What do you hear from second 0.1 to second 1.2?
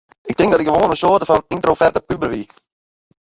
Ik tink dat ik gewoan in